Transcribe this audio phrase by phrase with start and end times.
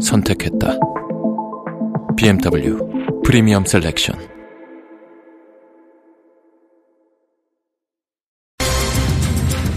[0.00, 0.78] 선택했다.
[2.16, 2.78] BMW
[3.24, 4.30] 프리미엄 selection.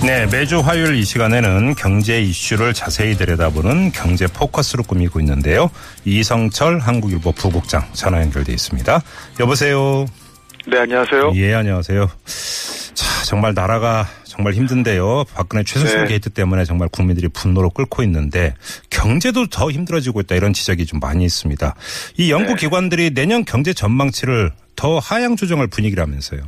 [0.06, 5.70] 네, 매주 화요일 이 시간에는 경제 이슈를 자세히 들여다보는 경제 포커스로 꾸미고 있는데요.
[6.04, 9.02] 이성철 한국일보 부국장 전화 연결돼 있습니다.
[9.40, 10.06] 여보세요.
[10.68, 11.32] 네, 안녕하세요.
[11.36, 12.10] 예, 안녕하세요.
[13.34, 15.24] 자, 정말 나라가 정말 힘든데요.
[15.36, 16.08] 박근혜 최순실 네.
[16.08, 18.54] 게이트 때문에 정말 국민들이 분노로 끓고 있는데
[18.92, 21.74] 경제도 더 힘들어지고 있다 이런 지적이 좀 많이 있습니다.
[22.20, 22.56] 이 연구 네.
[22.56, 26.42] 기관들이 내년 경제 전망치를 더 하향 조정할 분위기라면서요.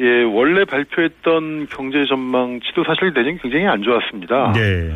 [0.00, 4.52] 예, 원래 발표했던 경제 전망치도 사실 내년 굉장히 안 좋았습니다.
[4.52, 4.94] 네.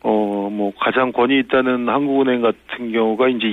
[0.00, 3.46] 어, 뭐 가장 권위 있다는 한국은행 같은 경우가 이제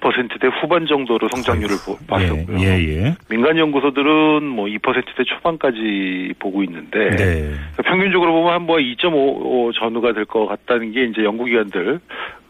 [0.00, 2.58] 2%대 후반 정도로 성장률을 보- 봤었고요.
[2.60, 3.14] 예, 예, 예.
[3.28, 7.52] 민간 연구소들은 뭐 2%대 초반까지 보고 있는데 네.
[7.84, 12.00] 평균적으로 보면 한뭐 2.5 전후가 될 것 같다는 게 이제 연구기관들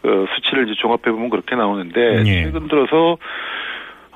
[0.05, 2.45] 어, 수치를 이제 종합해 보면 그렇게 나오는데 예.
[2.45, 3.19] 최근 들어서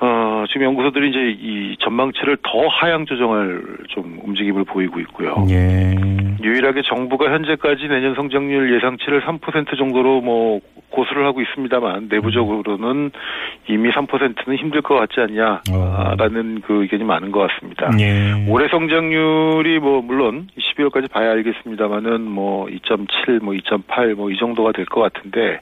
[0.03, 0.06] 어,
[0.48, 5.46] 지금 연구소들이 이제 이 전망치를 더 하향 조정할 좀 움직임을 보이고 있고요.
[5.50, 5.94] 예.
[6.42, 13.11] 유일하게 정부가 현재까지 내년 성장률 예상치를 3% 정도로 뭐 고수를 하고 있습니다만 내부적으로는
[13.68, 17.91] 이미 3%는 힘들 것 같지 않냐라는 그 의견이 많은 것 같습니다.
[18.00, 18.46] 예.
[18.48, 24.84] 올해 성장률이 뭐 물론 12월까지 봐야 알겠습니다만은 뭐 2.7, 뭐 2.8, 뭐 이 정도가 될
[24.86, 25.61] 것 같은데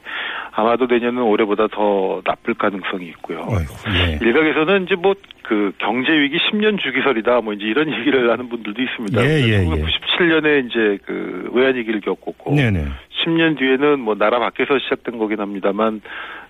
[0.51, 3.39] 아마도 내년은 올해보다 더 나쁠 가능성이 있고요.
[3.47, 4.19] 어이구, 예.
[4.21, 5.13] 일각에서는 이제 뭐
[5.49, 9.25] 그 경제 위기 10년 주기설이다 뭐 이제 이런 얘기를 하는 분들도 있습니다.
[9.25, 9.65] 예, 예, 예.
[9.65, 12.85] 1997년에 이제 그 외환 위기를 겪었고 네네.
[13.25, 16.01] 10년 뒤에는 뭐 나라 밖에서 시작된 거긴 합니다만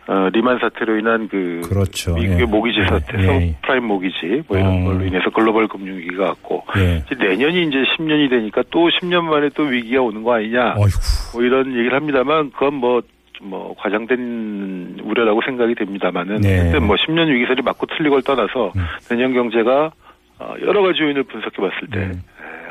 [0.08, 2.16] 어, 리만 사태로 인한 그 그렇죠.
[2.16, 2.46] 미국의 예.
[2.46, 3.26] 모기지 사태, 예, 예.
[3.28, 4.84] 서브프라임 모기지 뭐 이런 어.
[4.84, 7.04] 걸로 인해서 글로벌 금융 위기가 왔고 예.
[7.06, 11.00] 이제 내년이 이제 10년이 되니까 또 10년 만에 또 위기가 오는 거 아니냐 어이구.
[11.34, 13.10] 뭐 이런 얘기를 합니다만 그건 뭐, 좀
[13.42, 16.60] 뭐 과장된 우려라고 생각이 됩니다만은 네.
[16.60, 18.86] 하여튼 뭐 10년 위기설이 맞고 틀리고를 떠나서 음.
[19.10, 19.92] 내년 경제가
[20.40, 22.24] 어, 여러 가지 요인을 분석해 봤을 때 음.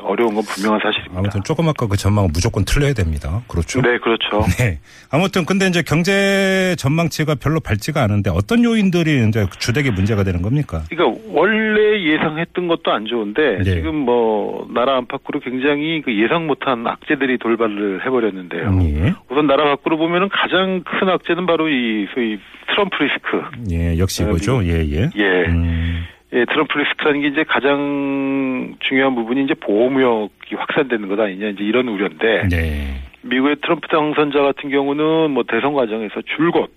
[0.08, 1.18] 에, 어려운 건 분명한 사실입니다.
[1.18, 3.42] 아무튼 조금 아까 그 전망은 무조건 틀려야 됩니다.
[3.48, 3.80] 그렇죠.
[3.82, 4.44] 네, 그렇죠.
[4.58, 4.78] 네.
[5.10, 10.82] 아무튼 근데 이제 경제 전망치가 별로 밝지가 않은데 어떤 요인들이 이제 주되게 문제가 되는 겁니까?
[10.90, 13.64] 그러니까 원래 예상했던 것도 안 좋은데 네.
[13.64, 18.78] 지금 뭐 나라 안팎으로 굉장히 그 예상 못한 악재들이 돌발을 해버렸는데요.
[18.82, 19.14] 예.
[19.30, 23.42] 우선 나라 밖으로 보면은 가장 큰 악재는 바로 이 소위 트럼프 리스크.
[23.70, 24.64] 예, 역시 어, 이거죠.
[24.64, 25.10] 예, 예.
[25.16, 25.44] 예.
[25.48, 31.64] 음, 예, 트럼프 리스크라는 게 이제 가장 중요한 부분이 이제 보호무역이 확산되는 것 아니냐 이제
[31.64, 33.00] 이런 우려인데 네.
[33.22, 36.70] 미국의 트럼프 당선자 같은 경우는 뭐 대선 과정에서 줄곧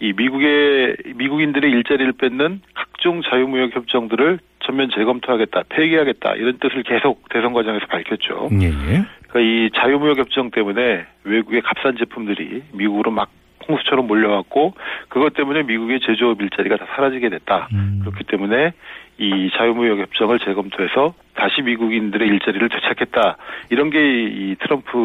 [0.00, 7.52] 이 미국의 미국인들의 일자리를 뺏는 각종 자유무역 협정들을 전면 재검토하겠다, 폐기하겠다 이런 뜻을 계속 대선
[7.52, 8.48] 과정에서 밝혔죠.
[8.60, 9.04] 예, 예.
[9.28, 13.30] 그러니까 이 자유무역 협정 때문에 외국의 값싼 제품들이 미국으로 막
[13.68, 14.74] 홍수처럼 몰려왔고
[15.08, 17.68] 그것 때문에 미국의 제조업 일자리가 다 사라지게 됐다.
[17.72, 18.00] 음.
[18.02, 18.72] 그렇기 때문에
[19.18, 23.36] 이 자유무역 협정을 재검토해서 다시 미국인들의 일자리를 되찾겠다.
[23.70, 23.98] 이런 게
[24.42, 24.96] 이 트럼프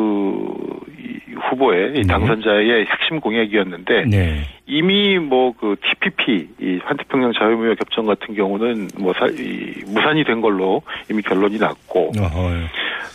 [0.98, 2.08] 이 후보의 이 네.
[2.08, 4.42] 당선자의 핵심 공약이었는데 네.
[4.66, 10.42] 이미 뭐 그 TPP 이 환태평양 자유무역 협정 같은 경우는 뭐 사, 이 무산이 된
[10.42, 12.52] 걸로 이미 결론이 났고 어허.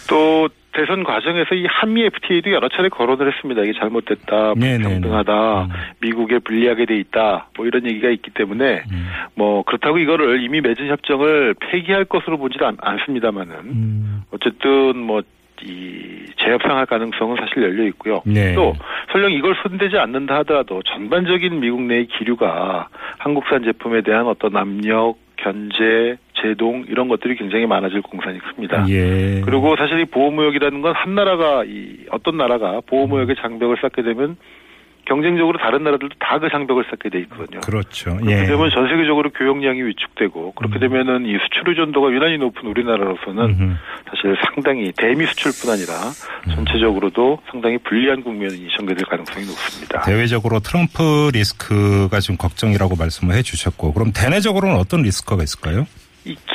[0.09, 3.63] 또 대선 과정에서 이 한미 FTA도 여러 차례 거론을 했습니다.
[3.63, 4.83] 이게 잘못됐다, 네네네.
[4.83, 5.69] 불평등하다, 음.
[6.01, 9.09] 미국에 불리하게 돼 있다, 뭐 이런 얘기가 있기 때문에 음.
[9.35, 14.23] 뭐 그렇다고 이거를 이미 맺은 협정을 폐기할 것으로 보지는 않, 않습니다만은 음.
[14.33, 15.23] 어쨌든 뭐
[15.65, 18.23] 이 재협상할 가능성은 사실 열려 있고요.
[18.25, 18.55] 네.
[18.55, 18.75] 또
[19.13, 26.17] 설령 이걸 손대지 않는다 하더라도 전반적인 미국 내의 기류가 한국산 제품에 대한 어떤 압력, 견제,
[26.35, 28.87] 제동 이런 것들이 굉장히 많아질 공산이 큽니다.
[28.89, 29.41] 예.
[29.45, 34.37] 그리고 사실 이 보호무역이라는 건 한 나라가 이 어떤 나라가 보호무역의 장벽을 쌓게 되면
[35.05, 37.61] 경쟁적으로 다른 나라들도 다 그 장벽을 쌓게 돼 있거든요.
[37.61, 38.17] 그렇죠.
[38.17, 38.47] 그렇게 예.
[38.47, 40.81] 되면 전 세계적으로 교역량이 위축되고 그렇게 음.
[40.81, 43.75] 되면은 이 수출 의존도가 유난히 높은 우리나라로서는 음흠.
[44.11, 45.93] 사실 상당히 대미 수출뿐 아니라
[46.49, 46.55] 음.
[46.57, 50.01] 전체적으로도 상당히 불리한 국면이 전개될 가능성이 높습니다.
[50.03, 55.87] 대외적으로 트럼프 리스크가 지금 걱정이라고 말씀을 해주셨고 그럼 대내적으로는 어떤 리스크가 있을까요?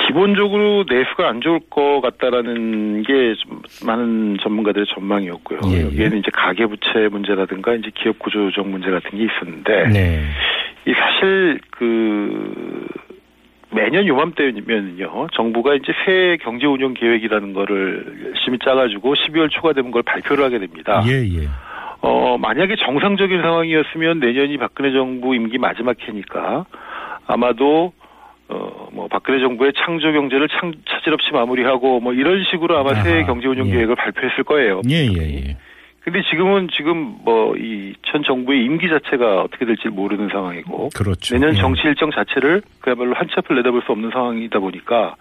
[0.07, 5.59] 이 기본적으로 내수가 안 좋을 것 같다라는 게좀 많은 전문가들의 전망이었고요.
[5.67, 5.81] 예, 예.
[5.83, 10.23] 여기에는 이제 가계부채 문제라든가 이제 기업 구조 조정 문제 같은 게 있었는데 네.
[10.85, 12.87] 이 사실 그
[13.71, 20.03] 매년 요맘때면요 정부가 이제 새 경제 운영 계획이라는 거를 열심히 짜가지고 12월 초가 되면 그걸
[20.03, 21.03] 발표를 하게 됩니다.
[21.07, 21.47] 예, 예.
[21.99, 26.65] 어 만약에 정상적인 상황이었으면 내년이 박근혜 정부 임기 마지막 해니까
[27.25, 27.96] 아마도 어
[28.97, 33.25] 뭐 박근혜 정부의 창조 경제를 창 차질 없이 마무리하고 뭐 이런 식으로 아마 새 아하,
[33.27, 33.71] 경제 운영 예.
[33.73, 34.81] 계획을 발표했을 거예요.
[34.89, 35.57] 예, 예, 예.
[36.03, 41.35] 근데 지금은 지금 뭐 이 전 정부의 임기 자체가 어떻게 될지 모르는 상황이고 그렇죠.
[41.35, 41.59] 내년 예.
[41.59, 45.15] 정치 일정 자체를 그야말로 한 치 앞을 내다볼 수 없는 상황이다 보니까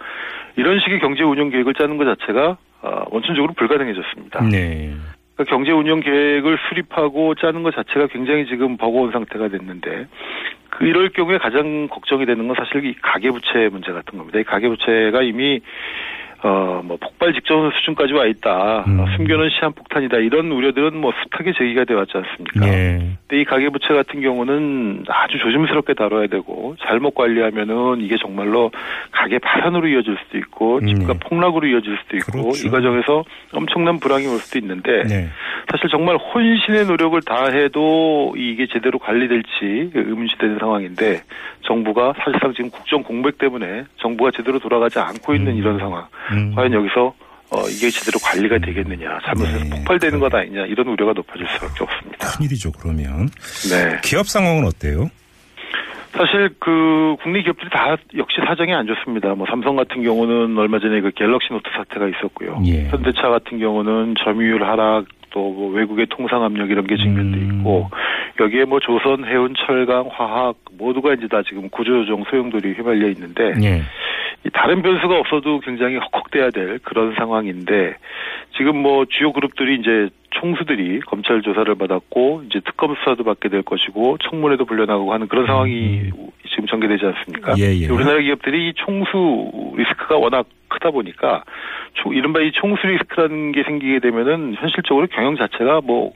[0.56, 4.44] 이런 식의 경제 운영 계획을 짜는 것 자체가 아, 원천적으로 불가능해졌습니다.
[4.48, 4.94] 네.
[5.36, 10.06] 그러니까 경제 운영 계획을 수립하고 짜는 것 자체가 굉장히 지금 버거운 상태가 됐는데
[10.70, 14.38] 그 이럴 경우에 가장 걱정이 되는 건 사실 이 가계부채 문제 같은 겁니다.
[14.38, 15.60] 이 가계부채가 이미
[16.42, 18.84] 어, 뭐, 폭발 직전 수준까지 와 있다.
[18.86, 19.00] 음.
[19.00, 20.18] 어, 숨겨놓은 시한폭탄이다.
[20.18, 22.68] 이런 우려들은 뭐, 숱하게 제기가 되어 왔지 않습니까?
[22.68, 22.98] 예.
[23.26, 28.70] 근데 이 가계부채 같은 경우는 아주 조심스럽게 다뤄야 되고, 잘못 관리하면은 이게 정말로
[29.12, 31.28] 가계 파산으로 이어질 수도 있고, 집값 네.
[31.28, 32.66] 폭락으로 이어질 수도 있고, 그렇죠.
[32.66, 35.28] 이 과정에서 엄청난 불황이 올 수도 있는데, 네.
[35.70, 41.22] 사실 정말 혼신의 노력을 다해도 이게 제대로 관리될지 의문시되는 상황인데
[41.62, 45.58] 정부가 사실상 지금 국정 공백 때문에 정부가 제대로 돌아가지 않고 있는 음.
[45.58, 46.06] 이런 상황.
[46.30, 46.54] 음.
[46.54, 47.14] 과연 여기서
[47.50, 50.18] 어, 이게 제대로 관리가 되겠느냐, 잘못해서 네, 폭발되는.
[50.18, 52.26] 것 아니냐 이런 우려가 높아질 수밖에 없습니다.
[52.26, 53.28] 큰일이죠, 그러면.
[53.70, 54.00] 네.
[54.02, 55.08] 기업 상황은 어때요?
[56.12, 59.34] 사실 그 국내 기업들이 다 역시 사정이 안 좋습니다.
[59.34, 62.62] 뭐 삼성 같은 경우는 얼마 전에 그 갤럭시 노트 사태가 있었고요.
[62.66, 62.88] 예.
[62.88, 65.04] 현대차 같은 경우는 점유율 하락
[65.36, 67.58] 또 뭐 외국의 통상 압력 이런 게 직면돼 음.
[67.58, 67.90] 있고
[68.40, 73.82] 여기에 뭐 조선, 해운, 철강, 화학 모두가 이제 다 지금 구조조정 소용돌이 휘말려 있는데 예.
[74.44, 77.96] 이 다른 변수가 없어도 굉장히 헉헉대야 될 그런 상황인데
[78.56, 84.18] 지금 뭐 주요 그룹들이 이제 총수들이 검찰 조사를 받았고 이제 특검 수사도 받게 될 것이고
[84.18, 86.10] 청문회도 불려나가고 하는 그런 상황이
[86.48, 87.52] 지금 전개되지 않습니까?
[87.52, 87.58] 음.
[87.58, 87.88] 예, 예.
[87.88, 91.42] 우리나라 기업들이 이 총수 리스크가 워낙 크다 보니까
[91.94, 96.12] 초- 이른바 이 총수 리스크라는 게 생기게 되면은 현실적으로 경영 자체가 뭐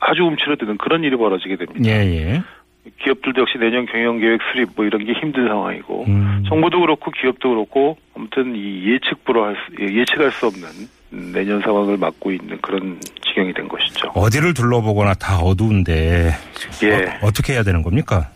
[0.00, 1.80] 아주 움츠러드는 그런 일이 벌어지게 됩니다.
[1.88, 1.92] 예,
[2.34, 2.42] 예.
[3.02, 6.44] 기업들도 역시 내년 경영 계획 수립 뭐 이런 게 힘든 상황이고 음.
[6.48, 10.68] 정부도 그렇고 기업도 그렇고 아무튼 이 예측 불허할 수, 예, 예측할 수 없는
[11.32, 14.08] 내년 상황을 맞고 있는 그런 지경이 된 것이죠.
[14.14, 16.30] 어디를 둘러보거나 다 어두운데
[16.82, 17.18] 예.
[17.22, 18.28] 어, 떻게 해야 되는 겁니까?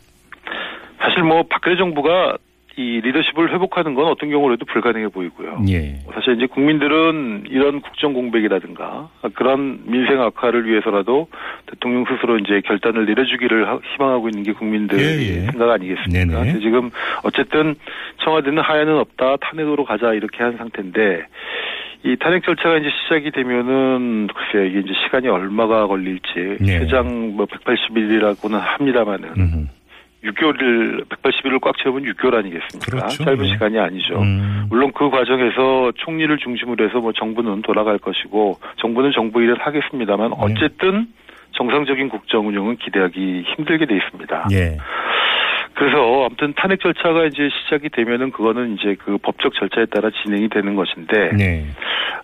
[0.99, 2.37] 사실 뭐 박근혜 정부가
[2.79, 5.65] 이 리더십을 회복하는 건 어떤 경우라도 불가능해 보이고요.
[5.69, 5.97] 예.
[6.15, 11.27] 사실 이제 국민들은 이런 국정 공백이라든가 그런 민생 악화를 위해서라도
[11.67, 15.47] 대통령 스스로 이제 결단을 내려주기를 하- 희망하고 있는 게 국민들의 예, 예.
[15.47, 16.45] 생각 아니겠습니까?
[16.45, 16.61] 네네.
[16.61, 16.91] 지금
[17.25, 17.75] 어쨌든
[18.23, 21.25] 청와대는 하야는 없다 탄핵으로 가자 이렇게 한 상태인데
[22.05, 26.79] 이 탄핵 절차가 이제 시작이 되면은 글쎄 이게 이제 시간이 얼마가 걸릴지 네.
[26.79, 29.67] 최장 뭐 180일이라고는 합니다만은 음흠.
[30.25, 32.91] 6개월을 180일을 꽉 채우면 6개월 아니겠습니까?
[32.91, 33.25] 그렇죠.
[33.25, 33.49] 짧은 예.
[33.49, 34.21] 시간이 아니죠.
[34.21, 34.67] 음.
[34.69, 40.37] 물론 그 과정에서 총리를 중심으로 해서 뭐 정부는 돌아갈 것이고 정부는 정부 일을 하겠습니다만 네.
[40.39, 41.07] 어쨌든
[41.53, 44.49] 정상적인 국정 운영은 기대하기 힘들게 돼 있습니다.
[44.53, 44.77] 예.
[45.75, 50.75] 그래서 아무튼 탄핵 절차가 이제 시작이 되면은 그거는 이제 그 법적 절차에 따라 진행이 되는
[50.75, 51.67] 것인데 네.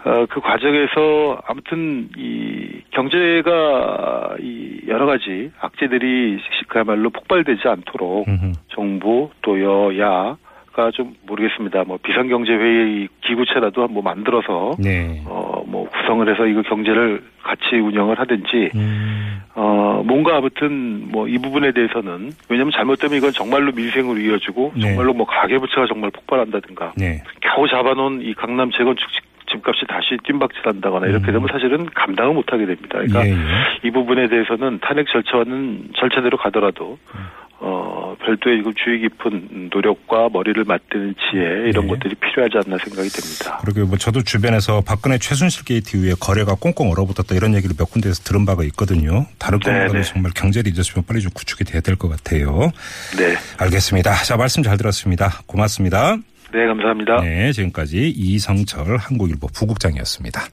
[0.04, 8.52] 어, 그 과정에서 아무튼 이 경제가 이 여러 가지 악재들이 그야말로 폭발되지 않도록 음흠.
[8.68, 11.84] 정부 또 여야가 좀 모르겠습니다.
[11.84, 15.22] 뭐 비상경제회의 기구체라도 뭐 만들어서 네.
[15.26, 19.40] 어뭐 구성을 해서 이거 경제를 같이 운영을 하든지 음.
[19.54, 24.82] 어 뭔가 아무튼 뭐 이 부분에 대해서는 왜냐하면 잘못되면 이건 정말로 민생으로 이어지고 네.
[24.82, 27.22] 정말로 뭐 가계부채가 정말 폭발한다든가 네.
[27.40, 29.08] 겨우 잡아놓은 이 강남 재건축
[29.54, 31.32] 집- 집값이 다시 뜀박질한다거나 이렇게 음.
[31.32, 32.98] 되면 사실은 감당을 못하게 됩니다.
[32.98, 33.36] 그러니까 예, 예.
[33.84, 36.98] 이 부분에 대해서는 탄핵 절차는 절차대로 가더라도
[37.60, 41.88] 어 별도의 이거 주의 깊은 노력과 머리를 맞대는 지혜 이런 네.
[41.88, 43.60] 것들이 필요하지 않나 생각이 됩니다.
[43.64, 48.22] 그리고 뭐 저도 주변에서 박근혜 최순실 게이트 이후에 거래가 꽁꽁 얼어붙었다 이런 얘기를 몇 군데에서
[48.24, 49.26] 들은 바가 있거든요.
[49.38, 50.02] 다른 네, 것보다는 네.
[50.02, 52.72] 정말 경제 리더십은 빨리 좀 구축이 돼야 될 것 같아요.
[53.16, 54.12] 네, 알겠습니다.
[54.24, 55.30] 자 말씀 잘 들었습니다.
[55.46, 56.16] 고맙습니다.
[56.54, 57.20] 네 감사합니다.
[57.22, 60.40] 네, 지금까지 이성철 한국일보 부국장이었습니다.